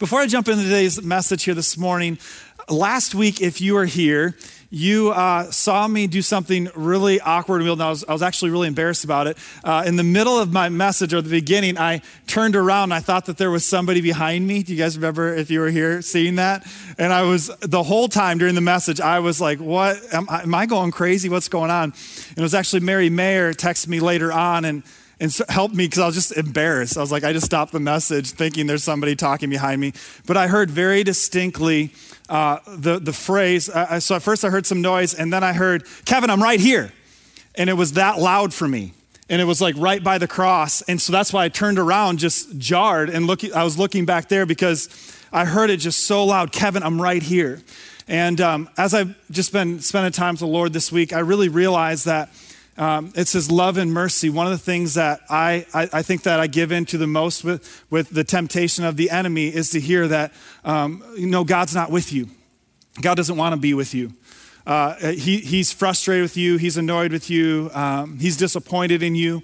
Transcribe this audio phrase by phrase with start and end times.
[0.00, 2.18] Before I jump into today's message here this morning,
[2.68, 4.36] last week, if you were here,
[4.68, 8.66] you uh, saw me do something really awkward and I was, I was actually really
[8.66, 9.38] embarrassed about it.
[9.62, 12.98] Uh, in the middle of my message or the beginning, I turned around and I
[12.98, 14.64] thought that there was somebody behind me.
[14.64, 16.66] Do you guys remember if you were here seeing that?
[16.98, 19.96] And I was, the whole time during the message, I was like, what?
[20.12, 21.28] Am, am I going crazy?
[21.28, 21.92] What's going on?
[21.92, 24.82] And it was actually Mary Mayer texted me later on and
[25.20, 26.96] and so helped me because I was just embarrassed.
[26.96, 29.92] I was like, I just stopped the message thinking there's somebody talking behind me.
[30.26, 31.92] But I heard very distinctly
[32.28, 33.66] uh, the, the phrase.
[34.00, 36.92] So at first I heard some noise, and then I heard, Kevin, I'm right here.
[37.54, 38.92] And it was that loud for me.
[39.28, 40.82] And it was like right by the cross.
[40.82, 44.28] And so that's why I turned around, just jarred, and look, I was looking back
[44.28, 44.88] there because
[45.32, 47.62] I heard it just so loud Kevin, I'm right here.
[48.06, 51.48] And um, as I've just been spending time with the Lord this week, I really
[51.48, 52.28] realized that
[52.76, 54.30] um, it's his love and mercy.
[54.30, 57.44] One of the things that I, I, I, think that I give into the most
[57.44, 60.32] with, with the temptation of the enemy is to hear that,
[60.64, 62.28] um, you know, God's not with you.
[63.00, 64.12] God doesn't want to be with you.
[64.66, 66.56] Uh, he, he's frustrated with you.
[66.56, 67.70] He's annoyed with you.
[67.74, 69.42] Um, he's disappointed in you.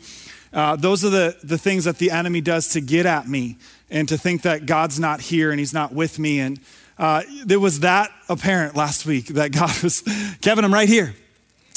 [0.53, 3.59] Uh, those are the, the things that the enemy does to get at me
[3.91, 6.41] and to think that God's not here and he's not with me.
[6.41, 6.59] And
[6.98, 10.03] uh, it was that apparent last week that God was,
[10.41, 11.15] Kevin, I'm right here.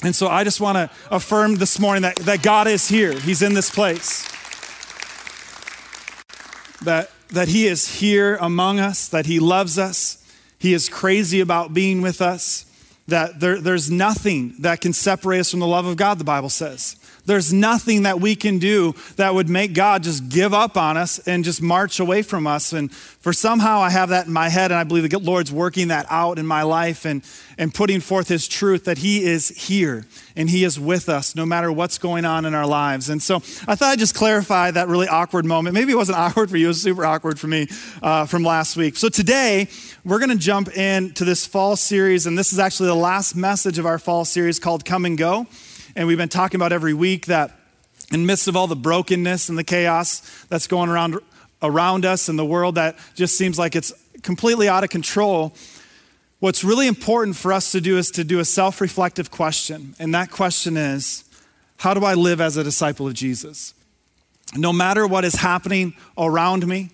[0.04, 3.18] And so I just want to affirm this morning that, that God is here.
[3.18, 4.30] He's in this place.
[6.82, 10.20] That, that He is here among us, that He loves us.
[10.60, 12.66] He is crazy about being with us.
[13.08, 16.50] That there, there's nothing that can separate us from the love of God, the Bible
[16.50, 16.98] says.
[17.26, 21.20] There's nothing that we can do that would make God just give up on us
[21.20, 22.74] and just march away from us.
[22.74, 25.88] And for somehow I have that in my head, and I believe the Lord's working
[25.88, 27.24] that out in my life and,
[27.58, 31.46] and putting forth His truth that He is here and He is with us no
[31.46, 33.10] matter what's going on in our lives.
[33.10, 35.76] And so I thought I'd just clarify that really awkward moment.
[35.76, 37.68] Maybe it wasn't awkward for you, it was super awkward for me
[38.02, 38.98] uh, from last week.
[38.98, 39.70] So today,
[40.04, 43.80] we're going to jump into this fall series, and this is actually the last message
[43.80, 45.48] of our fall series called Come and Go.
[45.96, 47.52] And we've been talking about every week that
[48.12, 51.20] in midst of all the brokenness and the chaos that's going around
[51.62, 55.56] around us in the world that just seems like it's completely out of control,
[56.40, 59.96] what's really important for us to do is to do a self reflective question.
[60.00, 61.24] And that question is
[61.78, 63.74] how do I live as a disciple of Jesus?
[64.56, 66.90] No matter what is happening around me,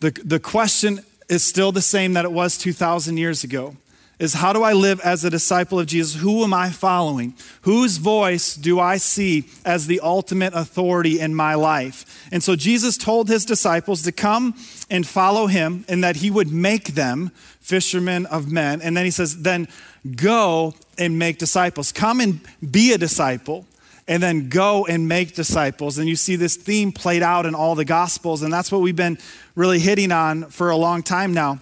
[0.00, 3.76] the, the question is still the same that it was 2,000 years ago
[4.18, 6.20] is how do I live as a disciple of Jesus?
[6.20, 7.34] Who am I following?
[7.62, 12.26] Whose voice do I see as the ultimate authority in my life?
[12.32, 14.54] And so Jesus told his disciples to come
[14.90, 18.80] and follow him and that he would make them fishermen of men.
[18.80, 19.68] And then he says, then
[20.14, 21.92] go and make disciples.
[21.92, 22.40] Come and
[22.70, 23.66] be a disciple
[24.08, 25.98] and then go and make disciples.
[25.98, 28.42] And you see this theme played out in all the gospels.
[28.42, 29.18] And that's what we've been
[29.54, 31.60] really hitting on for a long time now.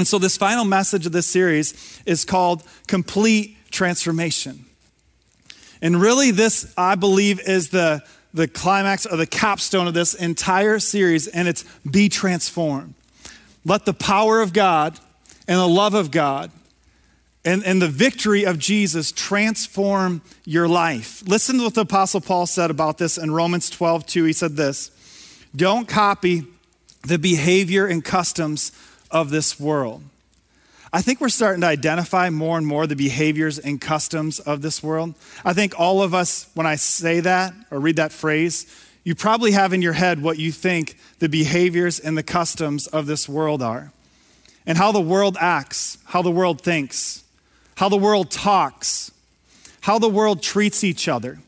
[0.00, 4.64] And so, this final message of this series is called Complete Transformation.
[5.82, 8.02] And really, this, I believe, is the,
[8.32, 12.94] the climax or the capstone of this entire series, and it's be transformed.
[13.66, 14.98] Let the power of God
[15.46, 16.50] and the love of God
[17.44, 21.22] and, and the victory of Jesus transform your life.
[21.28, 24.24] Listen to what the Apostle Paul said about this in Romans 12, 2.
[24.24, 24.90] He said this
[25.54, 26.46] Don't copy
[27.06, 28.72] the behavior and customs
[29.10, 30.02] of this world.
[30.92, 34.82] I think we're starting to identify more and more the behaviors and customs of this
[34.82, 35.14] world.
[35.44, 38.66] I think all of us, when I say that or read that phrase,
[39.04, 43.06] you probably have in your head what you think the behaviors and the customs of
[43.06, 43.92] this world are,
[44.66, 47.22] and how the world acts, how the world thinks,
[47.76, 49.12] how the world talks,
[49.80, 51.38] how the world treats each other.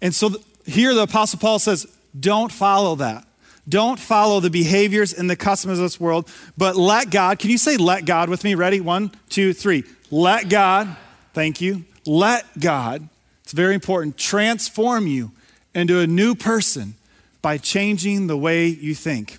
[0.00, 0.30] And so
[0.64, 1.86] here the Apostle Paul says,
[2.18, 3.26] don't follow that.
[3.70, 7.58] Don't follow the behaviors and the customs of this world, but let God, can you
[7.58, 8.56] say let God with me?
[8.56, 8.80] Ready?
[8.80, 9.84] One, two, three.
[10.10, 10.96] Let God,
[11.32, 11.84] thank you.
[12.04, 13.08] Let God,
[13.44, 15.30] it's very important, transform you
[15.72, 16.94] into a new person
[17.42, 19.38] by changing the way you think.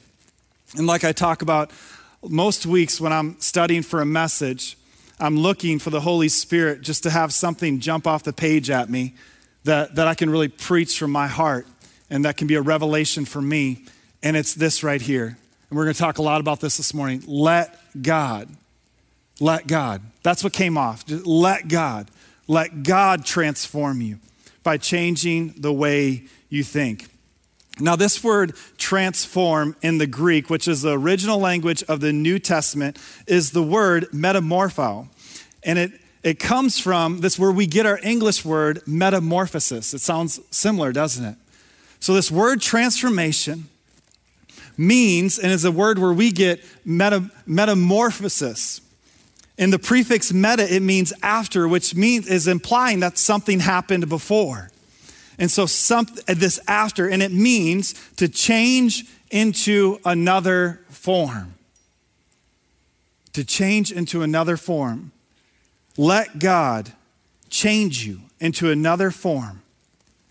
[0.78, 1.72] And like I talk about
[2.28, 4.78] most weeks when I'm studying for a message,
[5.20, 8.90] I'm looking for the Holy Spirit just to have something jump off the page at
[8.90, 9.14] me
[9.66, 11.68] that, that I can really preach from my heart
[12.10, 13.86] and that can be a revelation for me
[14.24, 15.38] and it's this right here.
[15.70, 17.24] And we're going to talk a lot about this this morning.
[17.28, 18.50] Let God,
[19.40, 20.02] let God.
[20.24, 21.06] That's what came off.
[21.06, 22.12] Just let God,
[22.48, 24.20] let God transform you
[24.64, 27.08] by changing the way you think.
[27.80, 32.38] Now, this word transform in the Greek, which is the original language of the New
[32.38, 35.08] Testament, is the word metamorpho.
[35.64, 35.92] And it,
[36.22, 39.94] it comes from this where we get our English word metamorphosis.
[39.94, 41.36] It sounds similar, doesn't it?
[42.00, 43.70] So, this word transformation
[44.78, 48.82] means, and is a word where we get meta, metamorphosis.
[49.58, 54.72] In the prefix meta, it means after, which means is implying that something happened before.
[55.38, 61.56] And so some, uh, this after, and it means to change into another form.
[63.34, 65.12] To change into another form.
[65.98, 66.92] Let God
[67.50, 69.62] change you into another form,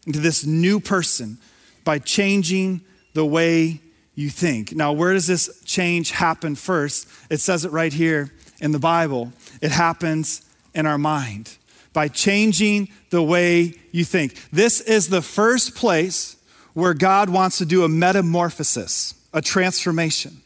[0.06, 1.38] into this new person
[1.84, 2.80] by changing
[3.14, 3.80] the way
[4.20, 4.76] you think.
[4.76, 7.08] Now, where does this change happen first?
[7.30, 8.30] It says it right here
[8.60, 9.32] in the Bible.
[9.62, 10.42] It happens
[10.74, 11.56] in our mind
[11.94, 14.34] by changing the way you think.
[14.52, 16.36] This is the first place
[16.74, 20.42] where God wants to do a metamorphosis, a transformation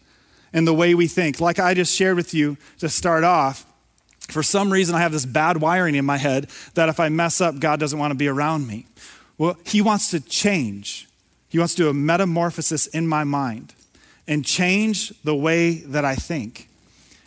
[0.52, 1.40] in the way we think.
[1.40, 3.66] Like I just shared with you to start off,
[4.28, 7.40] for some reason I have this bad wiring in my head that if I mess
[7.40, 8.86] up, God doesn't want to be around me.
[9.36, 11.08] Well, He wants to change.
[11.54, 13.74] He wants to do a metamorphosis in my mind
[14.26, 16.68] and change the way that I think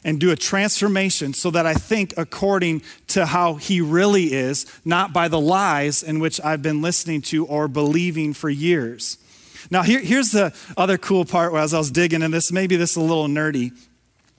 [0.04, 5.14] and do a transformation so that I think according to how he really is, not
[5.14, 9.18] by the lies in which I've been listening to or believing for years.
[9.72, 12.52] Now, here, here's the other cool part as I was digging in this.
[12.52, 13.72] Maybe this is a little nerdy.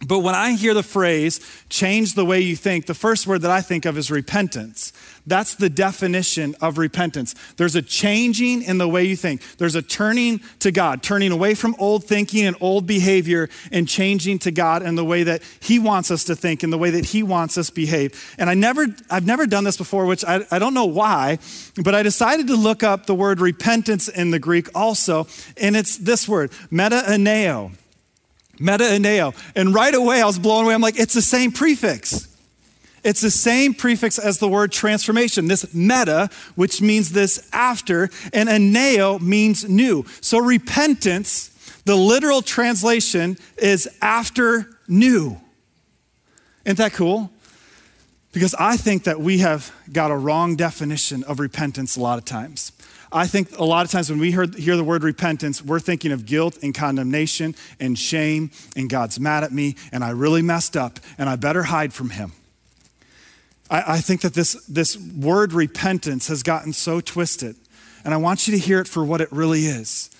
[0.06, 3.50] But when I hear the phrase, change the way you think, the first word that
[3.50, 4.92] I think of is repentance.
[5.26, 7.34] That's the definition of repentance.
[7.56, 9.42] There's a changing in the way you think.
[9.58, 14.38] There's a turning to God, turning away from old thinking and old behavior and changing
[14.40, 17.06] to God in the way that He wants us to think, and the way that
[17.06, 18.36] He wants us behave.
[18.38, 21.40] And I never, I've never done this before, which I, I don't know why,
[21.82, 25.98] but I decided to look up the word repentance in the Greek also, and it's
[25.98, 27.72] this word, metaaneo.
[28.60, 30.74] Meta And right away, I was blown away.
[30.74, 32.28] I'm like, it's the same prefix.
[33.04, 35.46] It's the same prefix as the word transformation.
[35.46, 40.04] This meta, which means this after, and aneo means new.
[40.20, 41.48] So repentance,
[41.84, 45.40] the literal translation is after new.
[46.64, 47.30] Isn't that cool?
[48.32, 52.24] Because I think that we have got a wrong definition of repentance a lot of
[52.24, 52.72] times.
[53.10, 56.12] I think a lot of times when we hear, hear the word repentance, we're thinking
[56.12, 60.76] of guilt and condemnation and shame, and God's mad at me, and I really messed
[60.76, 62.32] up, and I better hide from Him.
[63.70, 67.56] I, I think that this, this word repentance has gotten so twisted,
[68.04, 70.10] and I want you to hear it for what it really is.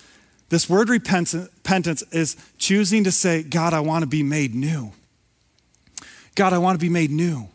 [0.49, 4.93] This word repentance is choosing to say, God, I want to be made new.
[6.35, 7.49] God, I want to be made new.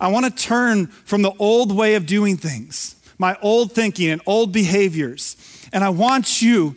[0.00, 4.22] I want to turn from the old way of doing things my old thinking and
[4.24, 5.36] old behaviors,
[5.74, 6.74] and I want you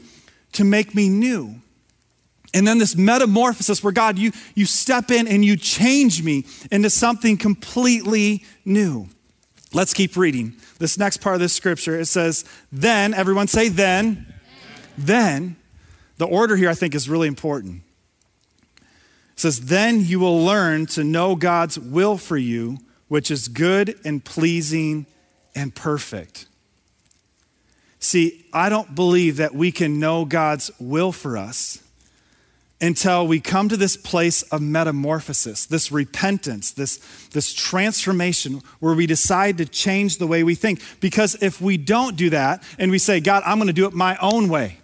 [0.52, 1.56] to make me new.
[2.54, 6.90] And then this metamorphosis where God, you, you step in and you change me into
[6.90, 9.08] something completely new.
[9.72, 10.54] Let's keep reading.
[10.80, 14.28] This next part of this scripture, it says, Then, everyone say, Then.
[14.98, 15.56] Then,
[16.18, 17.84] the order here I think is really important.
[18.82, 23.98] It says, Then you will learn to know God's will for you, which is good
[24.04, 25.08] and pleasing
[25.56, 26.48] and perfect.
[28.00, 31.82] See, I don't believe that we can know God's will for us
[32.82, 36.98] until we come to this place of metamorphosis, this repentance, this,
[37.32, 40.82] this transformation where we decide to change the way we think.
[41.00, 43.94] Because if we don't do that and we say, God, I'm going to do it
[43.94, 44.80] my own way,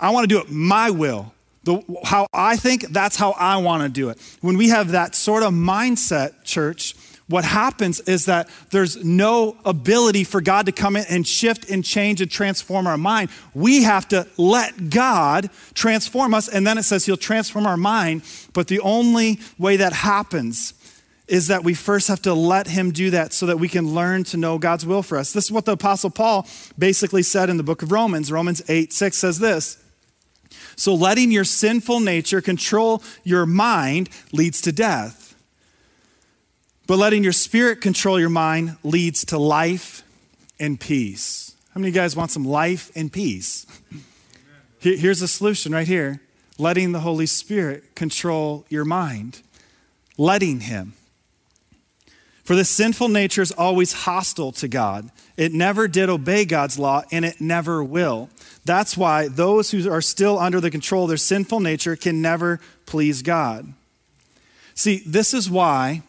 [0.00, 1.32] I want to do it my will,
[1.62, 4.18] the, how I think, that's how I want to do it.
[4.40, 6.96] When we have that sort of mindset, church,
[7.28, 11.84] what happens is that there's no ability for God to come in and shift and
[11.84, 13.28] change and transform our mind.
[13.54, 18.22] We have to let God transform us, and then it says He'll transform our mind.
[18.54, 20.72] But the only way that happens
[21.26, 24.24] is that we first have to let Him do that so that we can learn
[24.24, 25.34] to know God's will for us.
[25.34, 26.46] This is what the Apostle Paul
[26.78, 28.32] basically said in the book of Romans.
[28.32, 29.76] Romans 8 6 says this.
[30.76, 35.27] So letting your sinful nature control your mind leads to death
[36.88, 40.02] but letting your spirit control your mind leads to life
[40.58, 41.54] and peace.
[41.74, 43.66] How many of you guys want some life and peace?
[44.80, 46.20] Here's the solution right here
[46.56, 49.42] letting the Holy Spirit control your mind,
[50.16, 50.94] letting Him.
[52.42, 55.10] For the sinful nature is always hostile to God.
[55.36, 58.30] It never did obey God's law, and it never will.
[58.64, 62.60] That's why those who are still under the control of their sinful nature can never
[62.86, 63.74] please God.
[64.74, 66.02] See, this is why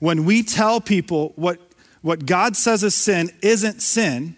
[0.00, 1.58] when we tell people what,
[2.02, 4.36] what God says is sin isn't sin,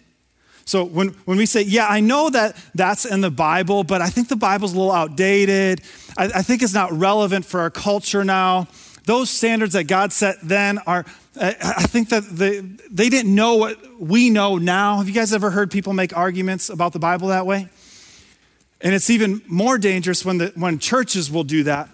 [0.65, 4.07] so when, when we say, yeah, I know that that's in the Bible, but I
[4.07, 5.81] think the Bible's a little outdated.
[6.17, 8.67] I, I think it's not relevant for our culture now.
[9.05, 11.05] Those standards that God set then are,
[11.39, 14.97] I, I think that they, they didn't know what we know now.
[14.97, 17.67] Have you guys ever heard people make arguments about the Bible that way?
[18.79, 21.89] And it's even more dangerous when, the, when churches will do that.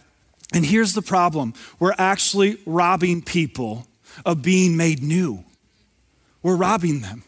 [0.53, 3.87] And here's the problem we're actually robbing people
[4.25, 5.43] of being made new.
[6.41, 7.23] We're robbing them.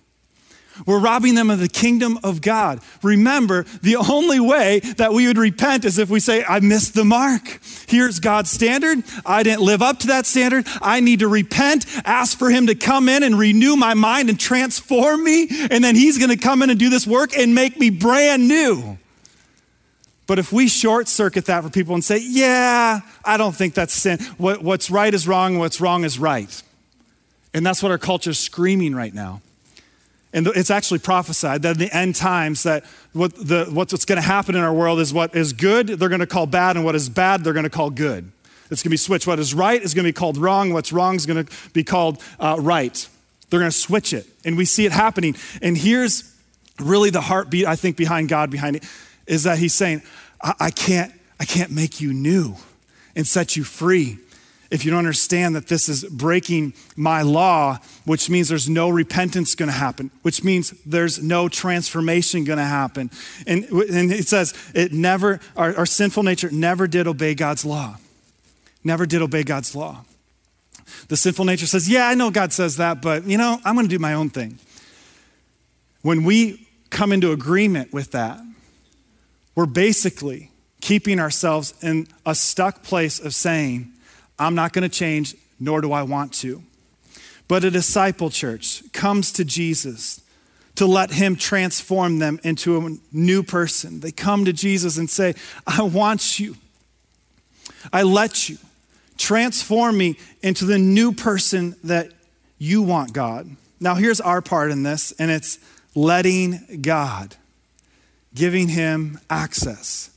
[0.85, 2.79] We're robbing them of the kingdom of God.
[3.03, 7.03] Remember, the only way that we would repent is if we say, I missed the
[7.03, 7.59] mark.
[7.87, 9.03] Here's God's standard.
[9.25, 10.65] I didn't live up to that standard.
[10.81, 14.39] I need to repent, ask for Him to come in and renew my mind and
[14.39, 15.47] transform me.
[15.69, 18.47] And then He's going to come in and do this work and make me brand
[18.47, 18.97] new.
[20.27, 23.93] But if we short circuit that for people and say, yeah, I don't think that's
[23.93, 24.19] sin.
[24.37, 26.63] What, what's right is wrong, what's wrong is right.
[27.53, 29.41] And that's what our culture is screaming right now.
[30.33, 34.25] And it's actually prophesied that in the end times that what the, what's going to
[34.25, 36.95] happen in our world is what is good, they're going to call bad, and what
[36.95, 38.31] is bad, they're going to call good.
[38.69, 39.27] It's going to be switched.
[39.27, 40.71] What is right is going to be called wrong.
[40.71, 43.05] What's wrong is going to be called uh, right.
[43.49, 44.25] They're going to switch it.
[44.45, 45.35] And we see it happening.
[45.61, 46.33] And here's
[46.79, 48.83] really the heartbeat, I think, behind God, behind it,
[49.31, 50.03] is that He's saying,
[50.43, 52.55] I, I can't, I can't make you new
[53.15, 54.19] and set you free
[54.69, 59.55] if you don't understand that this is breaking my law, which means there's no repentance
[59.55, 63.11] going to happen, which means there's no transformation going to happen.
[63.45, 67.97] And, and it says it never, our, our sinful nature never did obey God's law.
[68.83, 70.05] Never did obey God's law.
[71.07, 73.87] The sinful nature says, Yeah, I know God says that, but you know, I'm going
[73.87, 74.59] to do my own thing.
[76.01, 78.39] When we come into agreement with that,
[79.55, 83.91] we're basically keeping ourselves in a stuck place of saying,
[84.39, 86.63] I'm not going to change, nor do I want to.
[87.47, 90.21] But a disciple church comes to Jesus
[90.75, 93.99] to let him transform them into a new person.
[93.99, 95.35] They come to Jesus and say,
[95.67, 96.55] I want you.
[97.91, 98.57] I let you
[99.17, 102.11] transform me into the new person that
[102.57, 103.55] you want, God.
[103.79, 105.59] Now, here's our part in this, and it's
[105.93, 107.35] letting God,
[108.33, 110.11] giving him access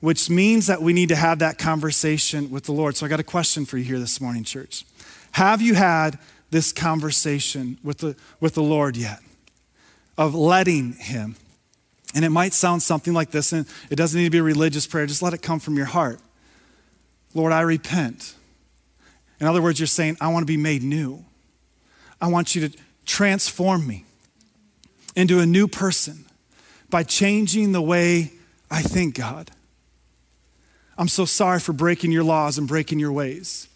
[0.00, 2.96] which means that we need to have that conversation with the Lord.
[2.96, 4.84] So I got a question for you here this morning, church.
[5.32, 6.18] Have you had
[6.50, 9.20] this conversation with the, with the Lord yet?
[10.16, 11.36] Of letting Him.
[12.14, 14.86] And it might sound something like this, and it doesn't need to be a religious
[14.86, 16.20] prayer, just let it come from your heart.
[17.34, 18.34] Lord, I repent.
[19.40, 21.24] In other words, you're saying, I want to be made new.
[22.20, 24.04] I want you to transform me
[25.14, 26.24] into a new person
[26.90, 28.32] by changing the way
[28.70, 29.50] I think, God.
[30.96, 33.68] I'm so sorry for breaking your laws and breaking your ways.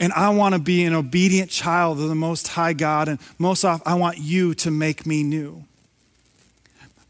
[0.00, 3.08] And I want to be an obedient child of the Most High God.
[3.08, 5.64] And most often, I want you to make me new.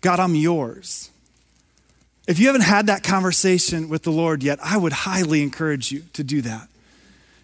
[0.00, 1.11] God, I'm yours.
[2.26, 6.04] If you haven't had that conversation with the Lord yet, I would highly encourage you
[6.12, 6.69] to do that.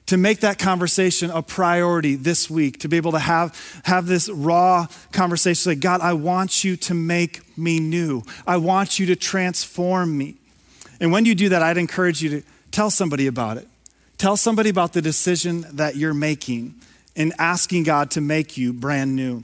[0.09, 4.29] To make that conversation a priority this week, to be able to have, have this
[4.29, 8.23] raw conversation like, God, I want you to make me new.
[8.47, 10.37] I want you to transform me.
[11.01, 13.69] And when you do that, I'd encourage you to tell somebody about it.
[14.17, 16.75] Tell somebody about the decision that you're making
[17.15, 19.43] and asking God to make you brand new.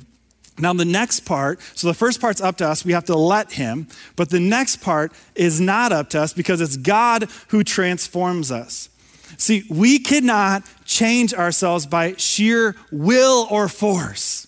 [0.59, 2.85] Now, the next part, so the first part's up to us.
[2.85, 3.89] We have to let Him.
[4.15, 8.89] But the next part is not up to us because it's God who transforms us.
[9.37, 14.47] See, we cannot change ourselves by sheer will or force.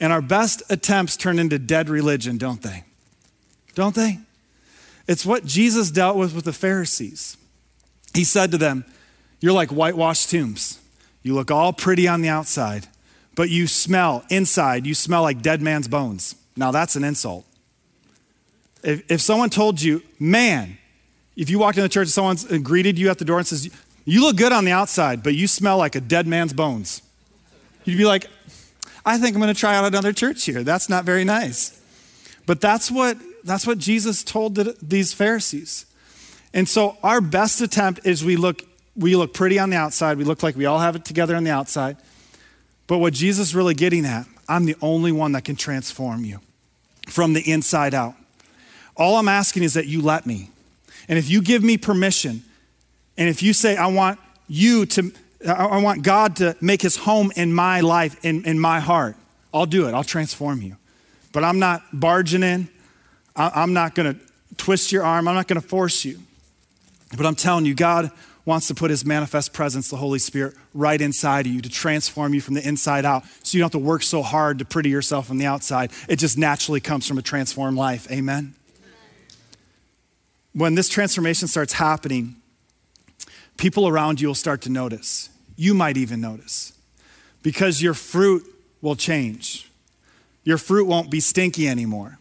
[0.00, 2.84] And our best attempts turn into dead religion, don't they?
[3.74, 4.18] Don't they?
[5.08, 7.36] It's what Jesus dealt with with the Pharisees.
[8.14, 8.84] He said to them,
[9.40, 10.80] You're like whitewashed tombs.
[11.22, 12.86] You look all pretty on the outside,
[13.34, 16.36] but you smell inside, you smell like dead man's bones.
[16.56, 17.44] Now that's an insult.
[18.82, 20.78] If, if someone told you, man,
[21.36, 23.68] if you walked in the church and someone greeted you at the door and says,
[24.06, 27.02] You look good on the outside, but you smell like a dead man's bones,
[27.84, 28.26] you'd be like,
[29.04, 30.62] I think I'm going to try out another church here.
[30.62, 31.78] That's not very nice.
[32.46, 35.86] But that's what that's what Jesus told the, these Pharisees.
[36.52, 38.62] And so our best attempt is we look,
[38.96, 40.18] we look pretty on the outside.
[40.18, 41.96] We look like we all have it together on the outside.
[42.88, 46.40] But what Jesus is really getting at, I'm the only one that can transform you
[47.08, 48.14] from the inside out.
[48.96, 50.50] All I'm asking is that you let me.
[51.08, 52.42] And if you give me permission,
[53.18, 54.18] and if you say, I want
[54.48, 55.12] you to,
[55.46, 59.16] I want God to make his home in my life, in, in my heart,
[59.52, 59.94] I'll do it.
[59.94, 60.76] I'll transform you.
[61.32, 62.68] But I'm not barging in.
[63.34, 64.20] I'm not going to
[64.56, 66.18] twist your arm, I'm not going to force you.
[67.16, 68.10] But I'm telling you, God
[68.44, 72.32] wants to put his manifest presence, the Holy Spirit, right inside of you to transform
[72.32, 74.88] you from the inside out so you don't have to work so hard to pretty
[74.88, 75.90] yourself on the outside.
[76.08, 78.10] It just naturally comes from a transformed life.
[78.10, 78.54] Amen?
[80.52, 82.36] When this transformation starts happening,
[83.56, 85.30] people around you will start to notice.
[85.56, 86.72] You might even notice
[87.42, 88.44] because your fruit
[88.82, 89.70] will change.
[90.44, 92.18] Your fruit won't be stinky anymore.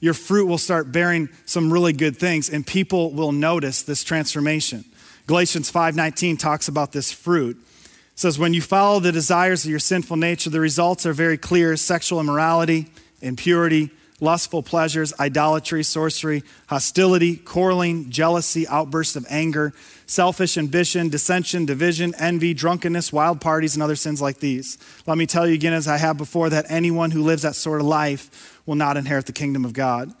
[0.00, 4.84] your fruit will start bearing some really good things and people will notice this transformation.
[5.26, 7.56] Galatians 5:19 talks about this fruit.
[7.56, 11.38] It says when you follow the desires of your sinful nature, the results are very
[11.38, 12.86] clear: sexual immorality,
[13.20, 19.72] impurity, lustful pleasures, idolatry, sorcery, hostility, quarreling, jealousy, outbursts of anger,
[20.06, 24.78] selfish ambition, dissension, division, envy, drunkenness, wild parties, and other sins like these.
[25.06, 27.80] Let me tell you again, as I have before, that anyone who lives that sort
[27.80, 30.12] of life will not inherit the kingdom of God.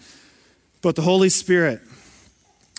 [0.82, 1.80] But the Holy Spirit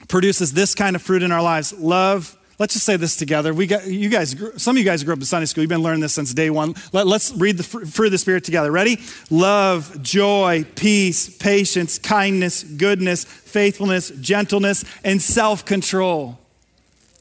[0.08, 3.54] produces this kind of fruit in our lives love, Let's just say this together.
[3.54, 4.36] We got you guys.
[4.58, 5.62] Some of you guys grew up in Sunday school.
[5.62, 6.74] You've been learning this since day one.
[6.92, 8.72] Let, us read the fruit of the Spirit together.
[8.72, 9.00] Ready?
[9.30, 16.40] Love, joy, peace, patience, kindness, goodness, faithfulness, gentleness, and self-control.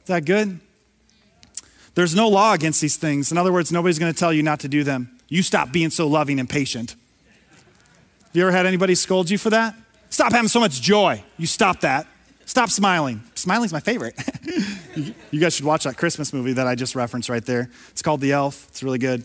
[0.00, 0.58] Is that good?
[1.94, 3.30] There's no law against these things.
[3.30, 5.18] In other words, nobody's going to tell you not to do them.
[5.28, 6.92] You stop being so loving and patient.
[8.22, 9.74] Have you ever had anybody scold you for that?
[10.08, 11.22] Stop having so much joy.
[11.36, 12.06] You stop that.
[12.46, 13.22] Stop smiling.
[13.34, 14.14] Smiling's my favorite.
[15.32, 17.68] you guys should watch that Christmas movie that I just referenced right there.
[17.90, 18.68] It's called The Elf.
[18.68, 19.24] It's really good.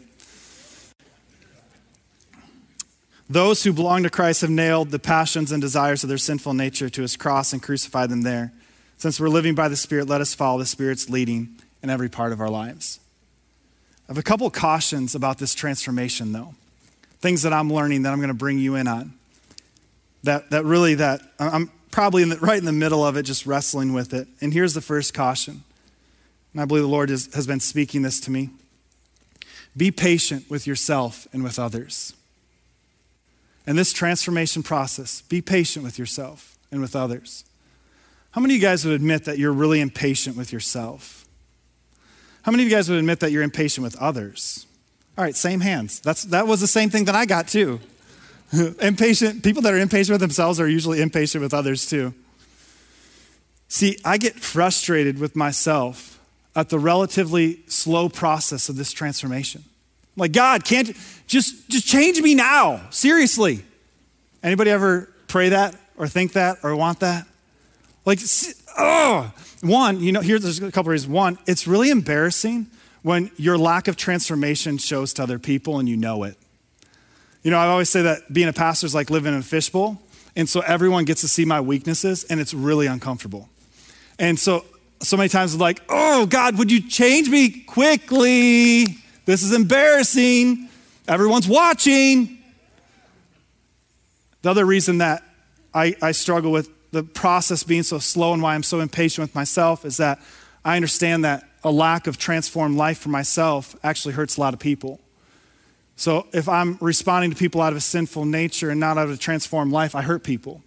[3.29, 6.89] Those who belong to Christ have nailed the passions and desires of their sinful nature
[6.89, 8.51] to his cross and crucified them there.
[8.97, 12.33] Since we're living by the Spirit, let us follow the Spirit's leading in every part
[12.33, 12.99] of our lives.
[14.09, 16.55] I have a couple cautions about this transformation, though.
[17.19, 19.13] Things that I'm learning that I'm going to bring you in on.
[20.23, 23.45] That, that really, that I'm, probably in the, right in the middle of it, just
[23.45, 24.27] wrestling with it.
[24.39, 25.63] And here's the first caution.
[26.53, 28.49] And I believe the Lord is, has been speaking this to me.
[29.75, 32.13] Be patient with yourself and with others.
[33.67, 37.45] And this transformation process, be patient with yourself and with others.
[38.31, 41.25] How many of you guys would admit that you're really impatient with yourself?
[42.43, 44.65] How many of you guys would admit that you're impatient with others?
[45.17, 45.99] All right, same hands.
[45.99, 47.79] That's, that was the same thing that I got too.
[48.81, 52.13] impatient, people that are impatient with themselves are usually impatient with others too.
[53.67, 56.19] See, I get frustrated with myself
[56.55, 59.63] at the relatively slow process of this transformation.
[60.17, 60.95] like, God, can't
[61.27, 62.81] just just change me now.
[62.89, 63.63] Seriously.
[64.43, 67.25] Anybody ever pray that or think that or want that?
[68.05, 68.19] Like,
[68.77, 71.11] oh, one, you know, here's a couple reasons.
[71.13, 72.67] One, it's really embarrassing
[73.03, 76.37] when your lack of transformation shows to other people and you know it.
[77.43, 80.01] You know, I always say that being a pastor is like living in a fishbowl.
[80.35, 83.49] And so everyone gets to see my weaknesses, and it's really uncomfortable.
[84.17, 84.63] And so,
[85.01, 88.85] so many times, it's like, oh, God, would you change me quickly?
[89.25, 90.69] This is embarrassing.
[91.07, 92.37] Everyone's watching.
[94.41, 95.23] The other reason that
[95.73, 99.35] I, I struggle with the process being so slow and why I'm so impatient with
[99.35, 100.19] myself is that
[100.63, 104.59] I understand that a lack of transformed life for myself actually hurts a lot of
[104.59, 104.99] people.
[106.01, 109.11] So if I'm responding to people out of a sinful nature and not out of
[109.11, 110.63] a transformed life, I hurt people.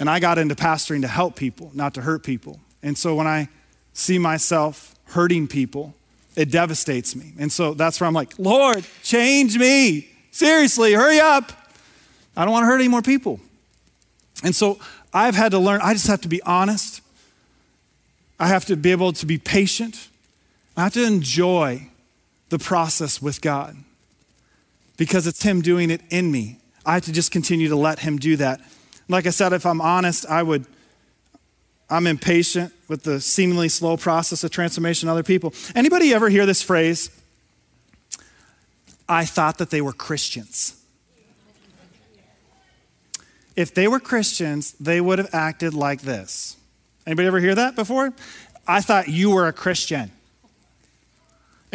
[0.00, 2.58] And I got into pastoring to help people, not to hurt people.
[2.82, 3.50] And so when I
[3.92, 5.94] see myself hurting people,
[6.36, 7.34] it devastates me.
[7.38, 10.08] And so that's where I'm like, Lord, change me.
[10.30, 11.52] Seriously, hurry up.
[12.34, 13.40] I don't want to hurt any more people.
[14.42, 14.78] And so
[15.12, 17.02] I've had to learn, I just have to be honest.
[18.40, 20.08] I have to be able to be patient.
[20.78, 21.88] I have to enjoy
[22.48, 23.76] the process with God
[24.96, 26.58] because it's Him doing it in me.
[26.84, 28.60] I have to just continue to let Him do that.
[29.08, 30.66] Like I said, if I'm honest, I would,
[31.88, 35.52] I'm impatient with the seemingly slow process of transformation in other people.
[35.74, 37.10] Anybody ever hear this phrase?
[39.08, 40.82] I thought that they were Christians.
[43.54, 46.56] If they were Christians, they would have acted like this.
[47.06, 48.12] Anybody ever hear that before?
[48.66, 50.10] I thought you were a Christian.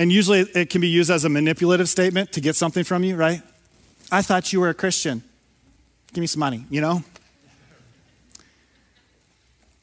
[0.02, 3.16] And usually it can be used as a manipulative statement to get something from you,
[3.16, 3.44] right?
[4.12, 5.22] I thought you were a Christian.
[6.12, 7.04] Give me some money, you know?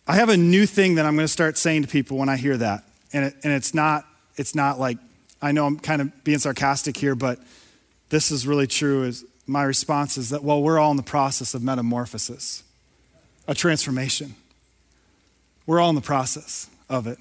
[0.08, 2.36] I have a new thing that I'm going to start saying to people when I
[2.36, 2.82] hear that.
[3.12, 4.98] And, it, and it's, not, it's not like,
[5.40, 7.38] I know I'm kind of being sarcastic here, but
[8.08, 9.04] this is really true.
[9.04, 12.64] Is my response is that, well, we're all in the process of metamorphosis,
[13.46, 14.34] a transformation.
[15.64, 17.18] We're all in the process of it.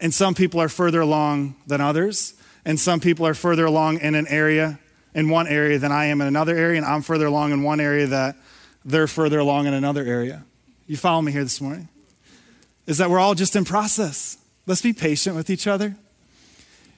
[0.00, 2.34] And some people are further along than others.
[2.64, 4.78] And some people are further along in an area,
[5.14, 6.76] in one area than I am in another area.
[6.76, 8.36] And I'm further along in one area that
[8.84, 10.44] they're further along in another area.
[10.86, 11.88] You follow me here this morning?
[12.86, 14.36] Is that we're all just in process.
[14.66, 15.96] Let's be patient with each other.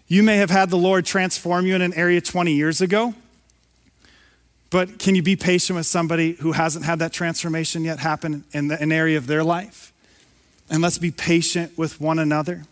[0.09, 3.15] You may have had the Lord transform you in an area 20 years ago,
[4.69, 8.69] but can you be patient with somebody who hasn't had that transformation yet happen in
[8.69, 9.93] the, an area of their life?
[10.69, 12.65] And let's be patient with one another.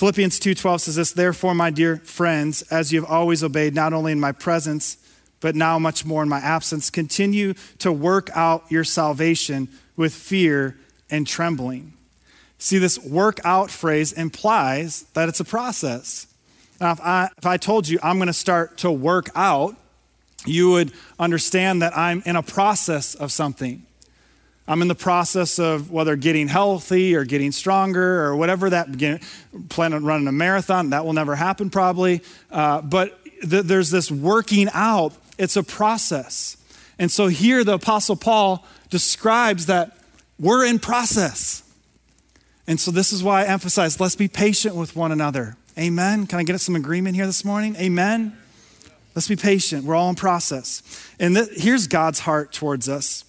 [0.00, 4.12] Philippians 2:12 says this, "Therefore, my dear friends, as you have always obeyed, not only
[4.12, 4.96] in my presence,
[5.40, 6.88] but now much more in my absence.
[6.88, 10.78] Continue to work out your salvation with fear
[11.10, 11.92] and trembling.
[12.58, 16.26] See, this work out phrase implies that it's a process.
[16.80, 19.76] Now, if I, if I told you I'm going to start to work out,
[20.46, 23.84] you would understand that I'm in a process of something.
[24.68, 29.20] I'm in the process of whether getting healthy or getting stronger or whatever that,
[29.68, 30.90] plan on running a marathon.
[30.90, 32.22] That will never happen probably.
[32.50, 36.56] Uh, but th- there's this working out, it's a process.
[36.98, 39.96] And so here the Apostle Paul describes that
[40.38, 41.62] we're in process.
[42.66, 45.56] And so this is why I emphasize let's be patient with one another.
[45.78, 46.26] Amen.
[46.26, 47.74] Can I get some agreement here this morning?
[47.76, 48.36] Amen.
[49.14, 49.84] Let's be patient.
[49.84, 50.82] We're all in process.
[51.18, 53.24] And th- here's God's heart towards us.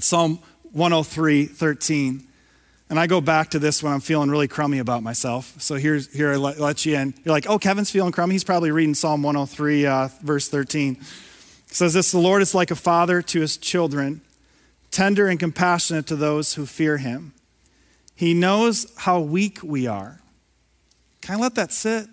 [0.00, 0.38] Psalm
[0.72, 2.26] 103, 13.
[2.92, 5.54] And I go back to this when I'm feeling really crummy about myself.
[5.58, 7.14] So here's, here I let, let you in.
[7.24, 8.34] You're like, oh, Kevin's feeling crummy.
[8.34, 10.98] He's probably reading Psalm 103, uh, verse 13.
[11.00, 14.20] It says this The Lord is like a father to his children,
[14.90, 17.32] tender and compassionate to those who fear him.
[18.14, 20.20] He knows how weak we are.
[21.22, 22.08] Can I let that sit?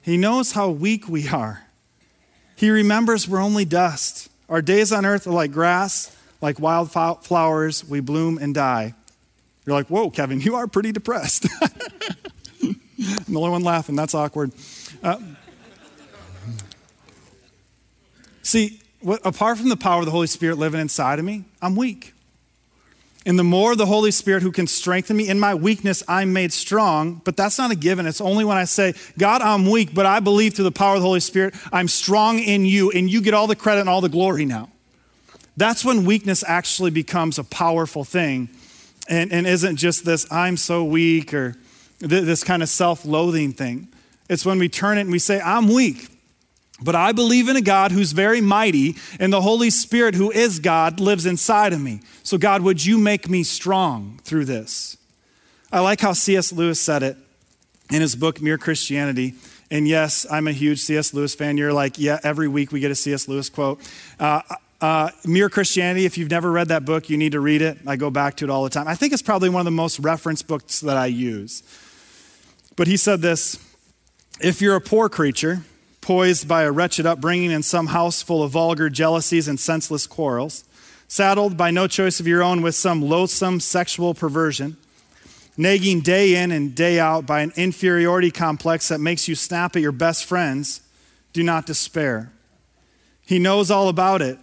[0.00, 1.66] He knows how weak we are.
[2.54, 4.28] He remembers we're only dust.
[4.48, 6.16] Our days on earth are like grass
[6.46, 8.94] like wildflowers, we bloom and die.
[9.66, 11.48] You're like, whoa, Kevin, you are pretty depressed.
[12.62, 13.96] I'm the only one laughing.
[13.96, 14.52] That's awkward.
[15.02, 15.18] Uh,
[18.42, 21.74] see, what, apart from the power of the Holy Spirit living inside of me, I'm
[21.74, 22.14] weak.
[23.26, 26.52] And the more the Holy Spirit who can strengthen me in my weakness, I'm made
[26.52, 27.20] strong.
[27.24, 28.06] But that's not a given.
[28.06, 31.00] It's only when I say, God, I'm weak, but I believe through the power of
[31.00, 34.00] the Holy Spirit, I'm strong in you, and you get all the credit and all
[34.00, 34.70] the glory now.
[35.56, 38.50] That's when weakness actually becomes a powerful thing
[39.08, 41.54] and, and isn't just this, I'm so weak, or
[42.00, 43.88] th- this kind of self loathing thing.
[44.28, 46.08] It's when we turn it and we say, I'm weak,
[46.82, 50.58] but I believe in a God who's very mighty, and the Holy Spirit, who is
[50.58, 52.00] God, lives inside of me.
[52.22, 54.96] So, God, would you make me strong through this?
[55.72, 56.52] I like how C.S.
[56.52, 57.16] Lewis said it
[57.90, 59.34] in his book, Mere Christianity.
[59.70, 61.12] And yes, I'm a huge C.S.
[61.12, 61.56] Lewis fan.
[61.56, 63.26] You're like, yeah, every week we get a C.S.
[63.26, 63.80] Lewis quote.
[64.18, 64.42] Uh,
[64.86, 67.76] uh, Mere Christianity, if you've never read that book, you need to read it.
[67.88, 68.86] I go back to it all the time.
[68.86, 71.64] I think it's probably one of the most referenced books that I use.
[72.76, 73.58] But he said this
[74.40, 75.64] If you're a poor creature,
[76.00, 80.62] poised by a wretched upbringing in some house full of vulgar jealousies and senseless quarrels,
[81.08, 84.76] saddled by no choice of your own with some loathsome sexual perversion,
[85.56, 89.82] nagging day in and day out by an inferiority complex that makes you snap at
[89.82, 90.80] your best friends,
[91.32, 92.30] do not despair.
[93.22, 94.38] He knows all about it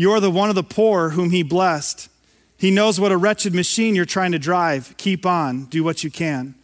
[0.00, 2.08] you're the one of the poor whom he blessed.
[2.56, 4.94] He knows what a wretched machine you're trying to drive.
[4.96, 6.54] Keep on, do what you can.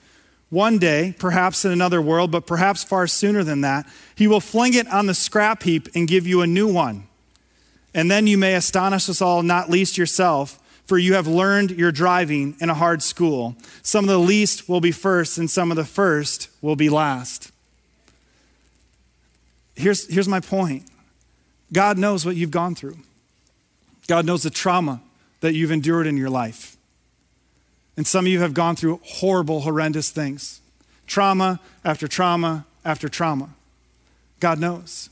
[0.49, 4.73] One day, perhaps in another world, but perhaps far sooner than that, he will fling
[4.73, 7.09] it on the scrap heap and give you a new one.
[7.93, 11.93] And then you may astonish us all, not least yourself, for you have learned your
[11.93, 13.55] driving in a hard school.
[13.83, 17.53] Some of the least will be first, and some of the first will be last.
[19.75, 20.85] Here's, here's my point
[21.71, 22.97] God knows what you've gone through.
[24.07, 25.01] God knows the trauma
[25.41, 26.77] that you've endured in your life.
[27.97, 30.61] And some of you have gone through horrible, horrendous things
[31.07, 33.51] trauma after trauma after trauma.
[34.41, 35.09] God knows.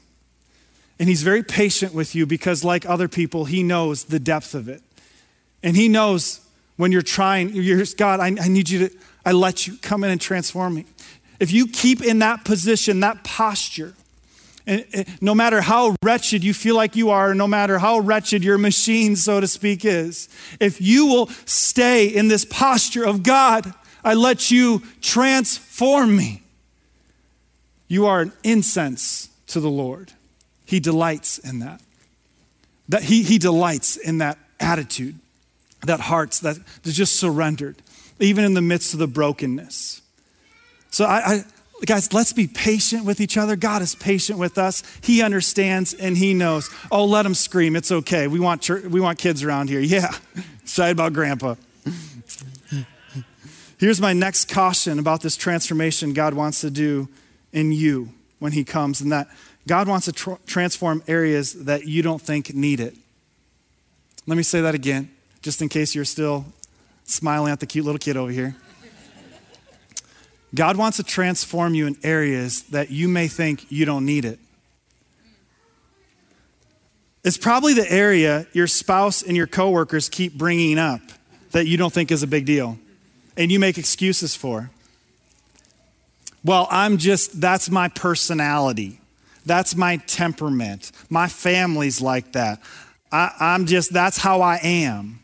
[0.99, 4.69] And He's very patient with you because, like other people, He knows the depth of
[4.69, 4.83] it.
[5.63, 6.41] And He knows
[6.77, 10.11] when you're trying, you're, God, I, I need you to, I let you come in
[10.11, 10.85] and transform me.
[11.41, 13.95] If you keep in that position, that posture,
[14.67, 18.43] and eh, no matter how wretched you feel like you are, no matter how wretched
[18.43, 20.29] your machine, so to speak, is,
[20.61, 23.73] if you will stay in this posture of God,
[24.03, 26.43] I let you transform me,
[27.89, 30.13] you are an incense to the Lord.
[30.65, 31.81] He delights in that.
[32.89, 35.19] That he, he delights in that attitude,
[35.83, 37.77] that hearts that is just surrendered,
[38.19, 40.03] even in the midst of the brokenness.
[40.91, 41.45] So I, I
[41.87, 43.57] Guys, let's be patient with each other.
[43.57, 44.83] God is patient with us.
[45.03, 46.71] He understands and He knows.
[46.91, 47.77] Oh, let them scream.
[47.77, 48.27] It's okay.
[48.27, 49.81] We want, church, we want kids around here.
[49.81, 50.15] Yeah,
[50.63, 51.57] excited about grandpa.
[53.79, 57.09] Here's my next caution about this transformation God wants to do
[57.53, 59.29] in you when He comes, and that
[59.67, 62.95] God wants to tr- transform areas that you don't think need it.
[64.27, 65.11] Let me say that again,
[65.43, 66.47] just in case you're still
[67.05, 68.57] smiling at the cute little kid over here.
[70.55, 74.39] God wants to transform you in areas that you may think you don't need it.
[77.25, 81.01] It's probably the area your spouse and your coworkers keep bringing up
[81.53, 82.79] that you don't think is a big deal
[83.37, 84.71] and you make excuses for.
[86.45, 89.01] Well, I'm just, that's my personality.
[89.47, 90.93] That's my temperament.
[91.09, 92.61] My family's like that.
[93.11, 95.21] I, I'm just, that's how I am.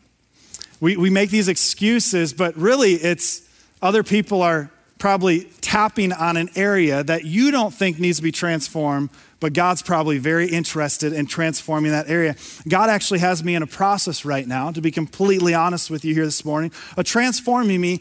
[0.79, 3.47] We, we make these excuses, but really it's
[3.83, 8.31] other people are probably tapping on an area that you don't think needs to be
[8.31, 9.09] transformed,
[9.39, 12.35] but God's probably very interested in transforming that area.
[12.69, 16.13] God actually has me in a process right now, to be completely honest with you
[16.13, 17.99] here this morning, of transforming me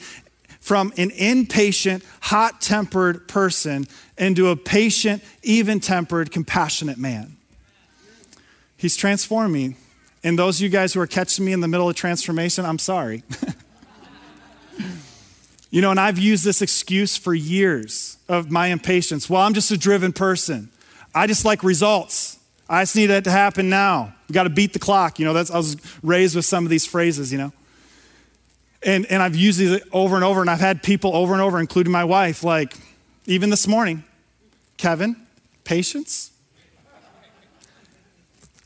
[0.60, 3.86] from an impatient, hot tempered person
[4.18, 7.34] into a patient, even tempered, compassionate man.
[8.76, 9.76] He's transformed me.
[10.22, 12.78] And those of you guys who are catching me in the middle of transformation, I'm
[12.78, 13.22] sorry.
[15.70, 19.30] you know, and I've used this excuse for years of my impatience.
[19.30, 20.68] Well, I'm just a driven person.
[21.14, 22.38] I just like results.
[22.68, 24.14] I just need that to happen now.
[24.28, 25.18] We got to beat the clock.
[25.18, 27.52] You know, that's I was raised with some of these phrases, you know.
[28.82, 31.60] And, and I've used these over and over, and I've had people over and over,
[31.60, 32.74] including my wife, like,
[33.26, 34.04] even this morning,
[34.76, 35.16] Kevin,
[35.64, 36.30] patience.